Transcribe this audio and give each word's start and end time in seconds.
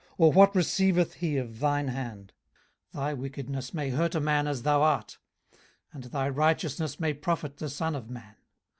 or 0.17 0.31
what 0.31 0.55
receiveth 0.55 1.13
he 1.17 1.37
of 1.37 1.59
thine 1.59 1.89
hand? 1.89 2.33
18:035:008 2.95 2.99
Thy 3.03 3.13
wickedness 3.13 3.73
may 3.75 3.89
hurt 3.91 4.15
a 4.15 4.19
man 4.19 4.47
as 4.47 4.63
thou 4.63 4.81
art; 4.81 5.19
and 5.93 6.05
thy 6.05 6.27
righteousness 6.27 6.99
may 6.99 7.13
profit 7.13 7.57
the 7.57 7.69
son 7.69 7.95
of 7.95 8.09
man. 8.09 8.33